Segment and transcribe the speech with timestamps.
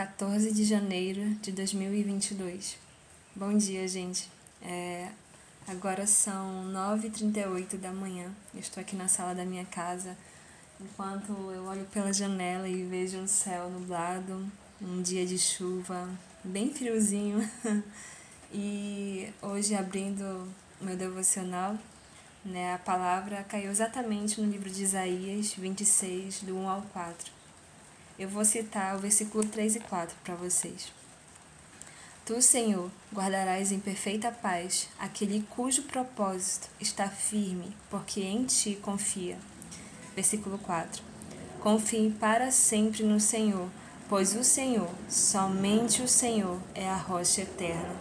[0.00, 2.78] 14 de janeiro de 2022.
[3.36, 4.30] Bom dia, gente.
[4.62, 5.10] É,
[5.68, 8.32] agora são 9h38 da manhã.
[8.54, 10.16] Eu estou aqui na sala da minha casa
[10.80, 14.50] enquanto eu olho pela janela e vejo um céu nublado,
[14.80, 16.08] um dia de chuva
[16.42, 17.46] bem friozinho.
[18.54, 20.48] e hoje, abrindo
[20.80, 21.76] meu devocional,
[22.42, 27.39] né, a palavra caiu exatamente no livro de Isaías 26, do 1 ao 4
[28.20, 30.92] eu vou citar o versículo 3 e 4 para vocês.
[32.26, 39.38] Tu, Senhor, guardarás em perfeita paz aquele cujo propósito está firme, porque em ti confia.
[40.14, 41.02] Versículo 4.
[41.60, 43.70] Confie para sempre no Senhor,
[44.06, 47.96] pois o Senhor, somente o Senhor, é a rocha eterna.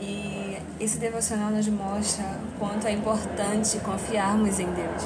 [0.00, 2.24] E esse devocional nos mostra
[2.58, 5.02] quanto é importante confiarmos em Deus.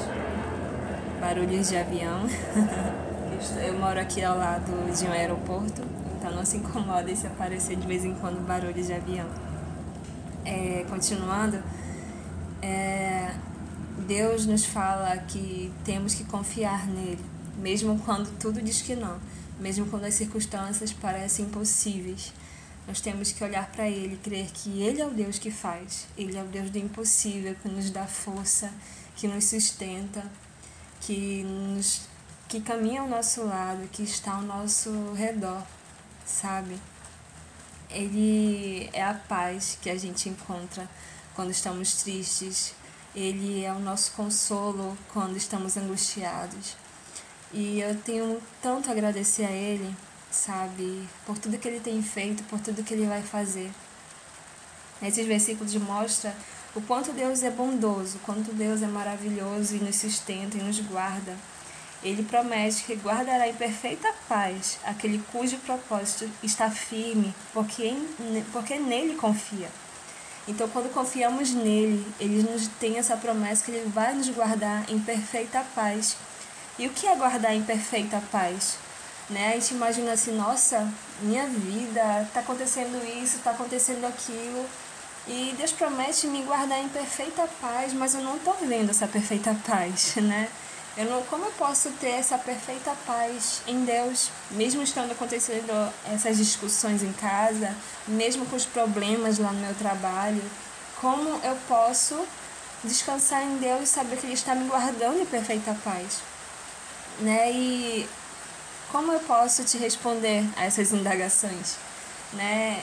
[1.19, 2.21] Barulhos de avião.
[3.51, 5.81] Eu moro aqui ao lado de um aeroporto,
[6.17, 9.27] então não se incomoda se aparecer de vez em quando barulhos de avião.
[10.43, 11.61] É, continuando,
[12.61, 13.35] é,
[14.07, 17.23] Deus nos fala que temos que confiar nele,
[17.57, 19.19] mesmo quando tudo diz que não,
[19.59, 22.33] mesmo quando as circunstâncias parecem impossíveis.
[22.87, 26.37] Nós temos que olhar para Ele crer que Ele é o Deus que faz, Ele
[26.37, 28.71] é o Deus do impossível, que nos dá força,
[29.15, 30.23] que nos sustenta,
[31.01, 32.14] que nos
[32.47, 35.63] que caminha ao nosso lado, que está ao nosso redor,
[36.25, 36.79] sabe?
[37.89, 40.87] Ele é a paz que a gente encontra
[41.33, 42.73] quando estamos tristes,
[43.15, 46.75] ele é o nosso consolo quando estamos angustiados.
[47.53, 49.95] E eu tenho tanto a agradecer a ele,
[50.29, 53.71] sabe, por tudo que ele tem feito, por tudo que ele vai fazer.
[55.01, 56.33] Esses versículos mostram
[56.75, 61.35] o quanto Deus é bondoso, quanto Deus é maravilhoso e nos sustenta e nos guarda.
[62.03, 67.93] Ele promete que guardará em perfeita paz aquele cujo propósito está firme, porque,
[68.51, 69.69] porque nele confia.
[70.47, 74.99] Então, quando confiamos nele, ele nos tem essa promessa que ele vai nos guardar em
[74.99, 76.15] perfeita paz.
[76.77, 78.77] E o que é guardar em perfeita paz?
[79.27, 79.49] Né?
[79.49, 80.87] A gente imagina assim, nossa,
[81.21, 84.65] minha vida, está acontecendo isso, está acontecendo aquilo.
[85.27, 89.55] E Deus promete me guardar em perfeita paz, mas eu não estou vendo essa perfeita
[89.65, 90.47] paz, né?
[90.97, 96.37] Eu não, como eu posso ter essa perfeita paz em Deus, mesmo estando acontecendo essas
[96.37, 97.75] discussões em casa,
[98.07, 100.41] mesmo com os problemas lá no meu trabalho?
[101.01, 102.25] Como eu posso
[102.81, 106.21] descansar em Deus e saber que Ele está me guardando em perfeita paz?
[107.19, 107.51] Né?
[107.51, 108.09] E
[108.89, 111.75] como eu posso te responder a essas indagações?
[112.31, 112.81] Né?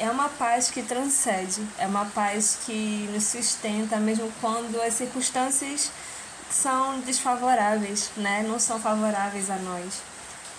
[0.00, 5.92] É uma paz que transcende, é uma paz que nos sustenta, mesmo quando as circunstâncias
[6.52, 8.44] são desfavoráveis, né?
[8.46, 10.02] Não são favoráveis a nós.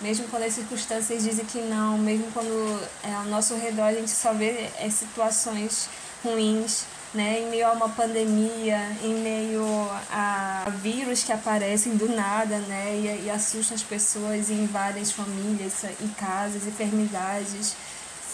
[0.00, 4.10] Mesmo quando as circunstâncias dizem que não, mesmo quando é, ao nosso redor a gente
[4.10, 5.88] só vê é, situações
[6.22, 6.84] ruins,
[7.14, 7.40] né?
[7.40, 9.64] Em meio a uma pandemia, em meio
[10.10, 12.96] a vírus que aparecem do nada, né?
[12.96, 17.76] E, e assustam as pessoas e invadem as famílias e casas, enfermidades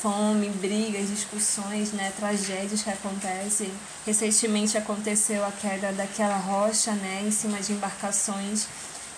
[0.01, 3.71] fome, brigas, discussões, né, tragédias que acontecem.
[4.07, 8.67] Recentemente aconteceu a queda daquela rocha, né, em cima de embarcações.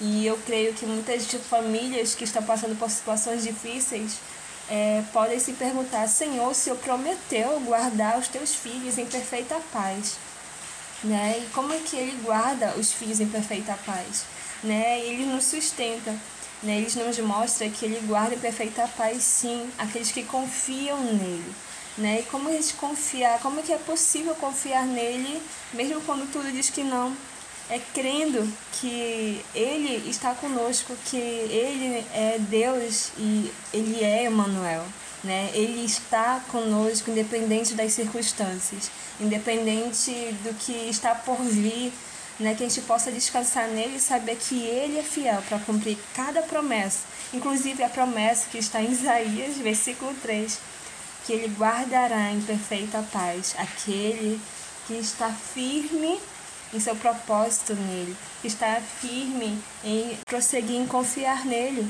[0.00, 4.16] E eu creio que muitas famílias que estão passando por situações difíceis
[4.68, 10.16] é, podem se perguntar: Senhor, o Senhor prometeu guardar os teus filhos em perfeita paz.
[11.04, 11.42] Né?
[11.44, 14.24] E como é que ele guarda os filhos em perfeita paz?
[14.62, 15.00] Né?
[15.00, 16.14] Ele nos sustenta.
[16.64, 21.52] Eles nos mostram que ele guarda perfeita paz, sim, aqueles que confiam nele.
[21.98, 22.20] Né?
[22.20, 25.42] E como a gente confiar, como é que é possível confiar nele,
[25.74, 27.14] mesmo quando tudo diz que não?
[27.68, 34.84] É crendo que Ele está conosco, que Ele é Deus e Ele é Emmanuel.
[35.24, 35.50] Né?
[35.54, 38.90] Ele está conosco, independente das circunstâncias,
[39.20, 40.10] independente
[40.42, 41.92] do que está por vir,
[42.42, 45.96] né, que a gente possa descansar nele e saber que ele é fiel para cumprir
[46.14, 47.00] cada promessa,
[47.32, 50.58] inclusive a promessa que está em Isaías, versículo 3,
[51.24, 54.40] que ele guardará em perfeita paz aquele
[54.86, 56.20] que está firme
[56.74, 61.88] em seu propósito nele, que está firme em prosseguir em confiar nele.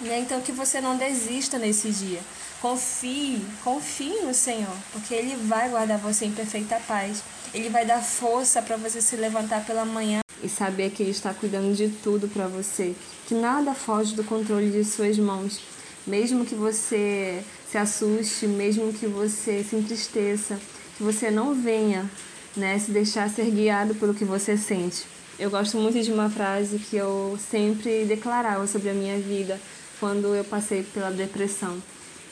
[0.00, 0.20] Né?
[0.20, 2.20] Então que você não desista nesse dia.
[2.60, 7.22] Confie, confie no Senhor, porque Ele vai guardar você em perfeita paz.
[7.52, 11.34] Ele vai dar força para você se levantar pela manhã e saber que Ele está
[11.34, 12.94] cuidando de tudo para você,
[13.26, 15.60] que nada foge do controle de Suas mãos.
[16.06, 20.58] Mesmo que você se assuste, mesmo que você se entristeça,
[20.96, 22.08] que você não venha
[22.56, 25.04] né, se deixar ser guiado pelo que você sente.
[25.38, 29.60] Eu gosto muito de uma frase que eu sempre declarava sobre a minha vida
[29.98, 31.82] quando eu passei pela depressão.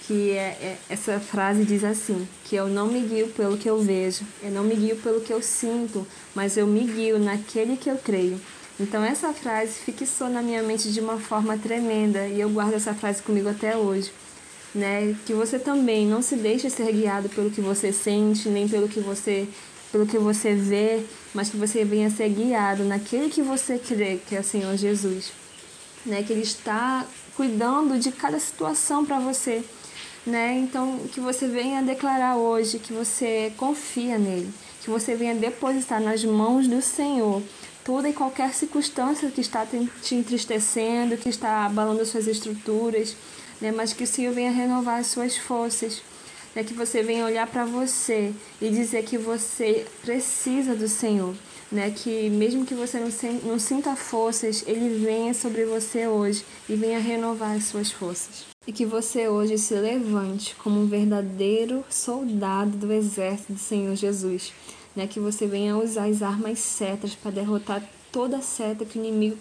[0.08, 3.78] Que é, é, essa frase diz assim: que eu não me guio pelo que eu
[3.78, 7.90] vejo, eu não me guio pelo que eu sinto, mas eu me guio naquele que
[7.90, 8.40] eu creio.
[8.81, 12.94] Então essa frase fixou na minha mente de uma forma tremenda e eu guardo essa
[12.94, 14.10] frase comigo até hoje.
[14.75, 15.14] Né?
[15.26, 19.00] Que você também não se deixe ser guiado pelo que você sente, nem pelo que
[19.00, 19.46] você
[19.93, 21.02] pelo que você vê,
[21.34, 25.32] mas que você venha ser guiado naquele que você crê, que é o Senhor Jesus.
[26.05, 26.22] Né?
[26.22, 29.64] Que Ele está cuidando de cada situação para você.
[30.29, 30.59] Né?
[30.59, 34.53] Então, que você venha declarar hoje que você confia nele,
[34.83, 37.43] que você venha depositar nas mãos do Senhor
[37.83, 39.67] toda e qualquer circunstância que está
[40.03, 43.17] te entristecendo, que está abalando suas estruturas,
[43.59, 43.73] né?
[43.73, 46.03] mas que o Senhor venha renovar as suas forças
[46.55, 51.35] é que você venha olhar para você e dizer que você precisa do Senhor,
[51.70, 51.91] né?
[51.91, 53.11] Que mesmo que você não,
[53.44, 58.47] não sinta forças, Ele venha sobre você hoje e venha renovar as suas forças.
[58.67, 64.53] E que você hoje se levante como um verdadeiro soldado do exército do Senhor Jesus,
[64.94, 65.06] né?
[65.06, 69.38] Que você venha usar as armas certas para derrotar toda seta que o inimigo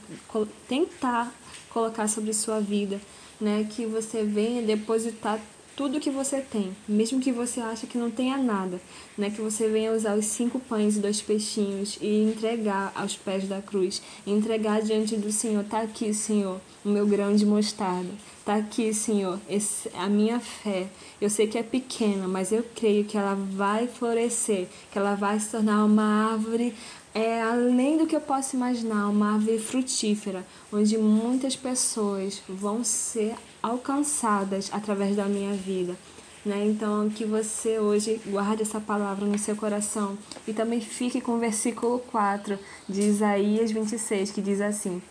[0.68, 1.34] tentar
[1.70, 3.00] colocar sobre sua vida,
[3.40, 3.68] né?
[3.70, 5.40] Que você venha depositar
[5.78, 8.82] tudo que você tem, mesmo que você ache que não tenha nada,
[9.16, 9.30] né?
[9.30, 13.62] Que você venha usar os cinco pães e dois peixinhos e entregar aos pés da
[13.62, 15.64] cruz, entregar diante do Senhor.
[15.64, 18.10] Tá aqui, Senhor, o meu grão de mostarda.
[18.44, 20.88] Tá aqui, Senhor, esse, a minha fé.
[21.22, 25.40] Eu sei que é pequena, mas eu creio que ela vai florescer, que ela vai
[25.40, 26.74] se tornar uma árvore
[27.18, 33.34] é além do que eu posso imaginar, uma árvore frutífera, onde muitas pessoas vão ser
[33.62, 35.96] alcançadas através da minha vida.
[36.46, 36.68] Né?
[36.68, 40.16] Então, que você hoje guarde essa palavra no seu coração
[40.48, 45.02] e também fique com o versículo 4 de Isaías 26, que diz assim: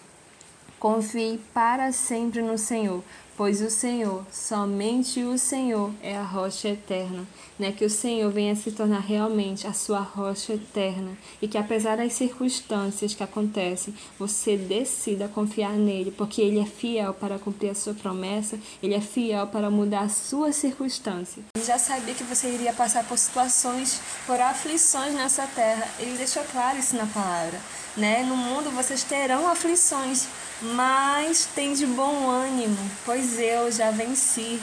[0.79, 3.03] Confie para sempre no Senhor,
[3.37, 7.27] pois o Senhor, somente o Senhor é a rocha eterna,
[7.59, 7.73] né?
[7.73, 12.15] Que o Senhor venha se tornar realmente a sua rocha eterna e que apesar das
[12.15, 17.95] circunstâncias que acontecem, você decida confiar nele, porque ele é fiel para cumprir a sua
[17.95, 21.43] promessa, ele é fiel para mudar a sua circunstância.
[21.57, 25.89] Ele já sabia que você iria passar por situações, por aflições nessa terra.
[25.99, 27.61] Ele deixou claro isso na palavra,
[27.97, 28.23] né?
[28.23, 30.27] No mundo vocês terão aflições,
[30.63, 34.61] mas tem de bom ânimo, pois eu já venci,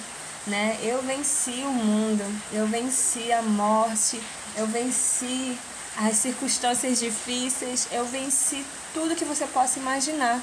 [0.48, 0.78] né?
[0.82, 4.22] Eu venci o mundo, eu venci a morte,
[4.56, 5.58] eu venci
[5.98, 10.42] as circunstâncias difíceis, eu venci tudo que você possa imaginar,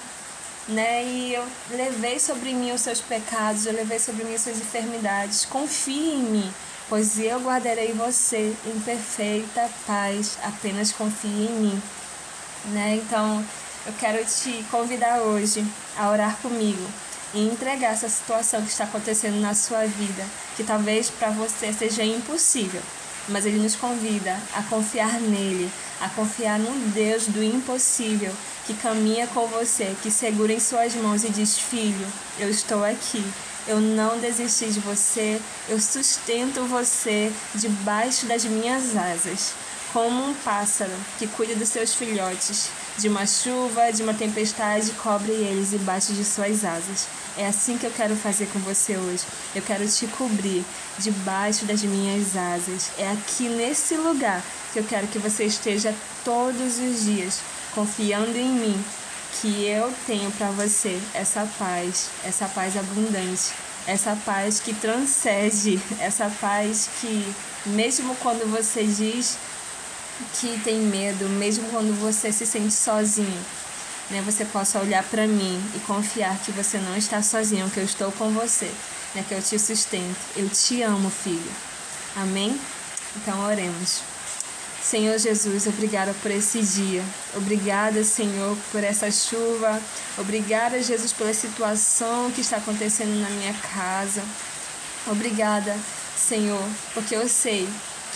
[0.68, 1.04] né?
[1.04, 5.44] E eu levei sobre mim os seus pecados, eu levei sobre mim as suas enfermidades.
[5.44, 6.54] Confie em mim,
[6.88, 10.38] pois eu guardarei você em perfeita paz.
[10.44, 11.82] Apenas confie em mim,
[12.66, 13.00] né?
[13.02, 13.44] Então,
[13.86, 15.64] eu quero te convidar hoje
[15.96, 16.86] a orar comigo
[17.34, 20.24] e entregar essa situação que está acontecendo na sua vida,
[20.56, 22.80] que talvez para você seja impossível,
[23.28, 28.32] mas ele nos convida a confiar nele, a confiar no Deus do impossível,
[28.66, 32.06] que caminha com você, que segura em suas mãos e diz: Filho,
[32.38, 33.24] eu estou aqui.
[33.66, 39.52] Eu não desisti de você, eu sustento você debaixo das minhas asas,
[39.92, 45.32] como um pássaro que cuida dos seus filhotes de uma chuva, de uma tempestade, cobre
[45.32, 47.06] eles debaixo de suas asas.
[47.38, 49.24] É assim que eu quero fazer com você hoje.
[49.54, 50.62] Eu quero te cobrir
[50.98, 52.90] debaixo das minhas asas.
[52.98, 54.42] É aqui nesse lugar
[54.72, 57.40] que eu quero que você esteja todos os dias,
[57.74, 58.84] confiando em mim,
[59.40, 63.52] que eu tenho para você essa paz, essa paz abundante,
[63.86, 69.38] essa paz que transcende, essa paz que, mesmo quando você diz
[70.38, 73.40] que tem medo, mesmo quando você se sente sozinho,
[74.10, 77.84] né, você possa olhar para mim e confiar que você não está sozinho, que eu
[77.84, 78.70] estou com você,
[79.14, 80.18] né, que eu te sustento.
[80.36, 81.50] Eu te amo, filho.
[82.16, 82.60] Amém?
[83.16, 84.02] Então oremos.
[84.82, 87.04] Senhor Jesus, obrigada por esse dia.
[87.36, 89.80] Obrigada, Senhor, por essa chuva.
[90.16, 94.22] Obrigada, Jesus, pela situação que está acontecendo na minha casa.
[95.06, 95.76] Obrigada,
[96.16, 96.62] Senhor,
[96.94, 97.68] porque eu sei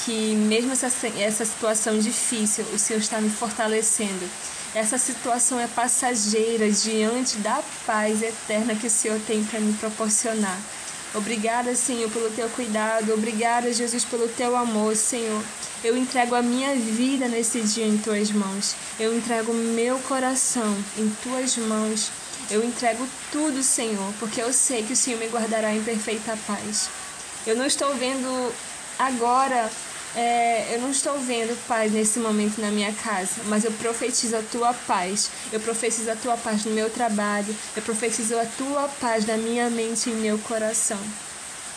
[0.05, 4.29] que mesmo essa, essa situação difícil, o Senhor está me fortalecendo.
[4.75, 10.59] Essa situação é passageira diante da paz eterna que o Senhor tem para me proporcionar.
[11.15, 13.15] Obrigada, Senhor, pelo teu cuidado.
[13.15, 15.41] Obrigada, Jesus, pelo teu amor, Senhor.
[15.85, 18.75] Eu entrego a minha vida nesse dia em tuas mãos.
[18.99, 22.11] Eu entrego meu coração em tuas mãos.
[22.51, 26.89] Eu entrego tudo, Senhor, porque eu sei que o Senhor me guardará em perfeita paz.
[27.47, 28.53] Eu não estou vendo
[28.99, 29.71] agora
[30.17, 34.43] é, eu não estou vendo paz nesse momento na minha casa, mas eu profetizo a
[34.43, 35.29] tua paz.
[35.53, 37.55] Eu profetizo a tua paz no meu trabalho.
[37.75, 41.01] Eu profetizo a tua paz na minha mente e meu coração.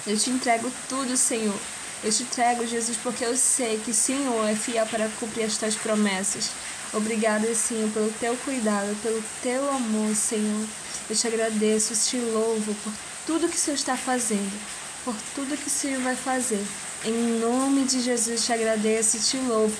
[0.06, 1.58] Eu te entrego tudo, Senhor.
[2.04, 5.58] Eu te entrego, Jesus, porque eu sei que o Senhor é fiel para cumprir as
[5.58, 6.52] tuas promessas.
[6.94, 10.66] Obrigada, Senhor, pelo teu cuidado, pelo teu amor, Senhor.
[11.10, 12.94] Eu te agradeço, te louvo por
[13.26, 14.62] tudo que o Senhor está fazendo,
[15.04, 16.64] por tudo que o Senhor vai fazer.
[17.06, 19.78] Em nome de Jesus te agradeço e te louvo.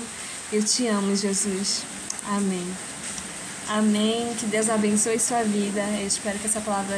[0.52, 1.84] Eu te amo, Jesus.
[2.30, 2.66] Amém.
[3.68, 4.34] Amém.
[4.40, 5.82] Que Deus abençoe sua vida.
[6.00, 6.98] Eu espero que essa palavra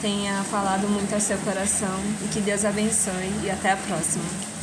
[0.00, 2.00] tenha falado muito ao seu coração.
[2.24, 3.30] E que Deus abençoe.
[3.44, 4.55] E até a próxima.